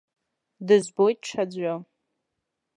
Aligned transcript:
Дызбоит 0.67 1.19
ҽаӡәы. 1.25 1.73